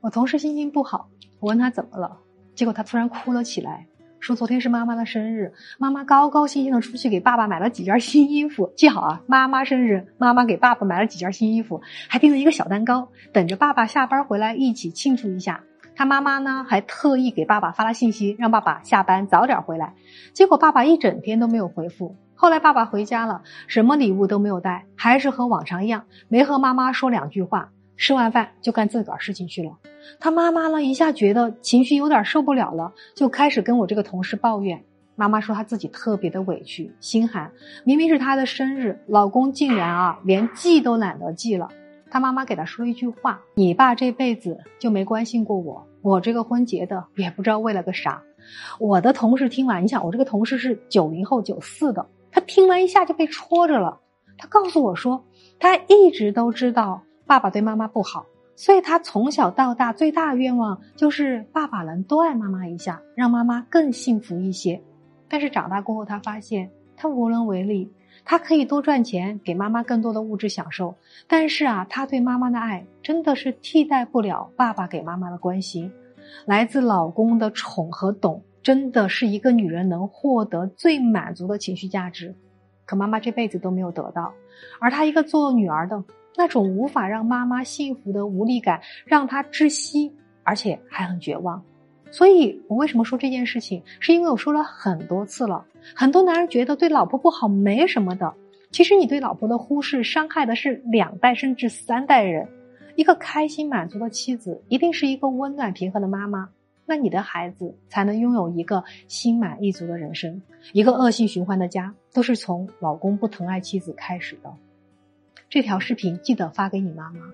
[0.00, 2.16] 我同事心情不好，我问他怎么了，
[2.54, 3.86] 结果他突然哭了起来，
[4.18, 8.72] 说昨天是妈妈的生日，妈妈高高兴兴的出去给爸爸买了几件新衣服。
[8.78, 15.64] 记好啊，妈妈生日，妈妈给爸爸买了几件新衣服，还订了一个小蛋糕，等着爸爸下班回来一起庆祝一下。
[15.94, 19.94] 他妈妈呢，还特意给爸爸发了信息，让爸爸下班早点回来。
[20.32, 22.16] 结果爸爸一整天都没有回复。
[22.34, 27.68] 后来爸爸回家了，什么礼物都没有带，还是和往常一样，没和妈妈说两句话。
[28.00, 29.76] 吃完饭就干自个儿事情去了。
[30.18, 34.82] 他妈妈呢，一下觉得情绪有点受不了了，就开始跟我这个同事抱怨。
[35.16, 37.52] 妈妈说她自己特别的委屈，心寒。
[37.84, 41.68] 明明是她的生日，老公竟然啊，连记都懒得记了。
[42.10, 48.22] 他妈妈给他说了一句话：“你爸这辈子就没关心过我，我这个婚结的也不知道为了个啥。”
[48.80, 54.00] 我的同事听完，你想我这个同事是九零后九四的，他听完一下就被戳着了。
[54.38, 55.22] 他告诉我说，
[55.58, 58.26] 他一直都知道爸爸对妈妈不好，
[58.56, 64.82] 所以他从小到大最大的愿望就是爸爸能多爱妈妈一下，让妈妈更幸福一些。
[65.28, 67.88] 但是长大过后，他发现他无能为力。
[68.24, 70.92] 他可以多赚钱，给妈妈更多的物质享受，
[71.28, 75.88] 但是啊，他对妈妈的爱真的是替代不了爸爸给妈妈的关心。
[76.46, 82.34] 来自老公的宠和懂，真的是一个女人能获得最满足的情绪价值。
[82.84, 84.32] 可妈妈这辈子都没有得到，
[84.80, 86.02] 而她一个做女儿的
[86.36, 91.62] 那种无法让妈妈幸福的无力感，让她窒息，而且还很绝望。
[92.10, 93.82] 所以我为什么说这件事情？
[94.00, 95.64] 是因为我说了很多次了。
[95.94, 98.34] 很多男人觉得对老婆不好没什么的，
[98.70, 102.48] 其实你对老婆的忽视，伤害的是两代甚至三代人。
[102.96, 106.48] 一个开心满足的妻子，一定是一个温暖平和的妈妈，
[106.84, 110.42] 那你的孩子才能拥有一个心满意足的人生。
[110.72, 114.52] 一个恶性循环的家，都是从老公不疼爱妻子开始的。
[115.48, 117.20] 这条视频记得发给你妈妈。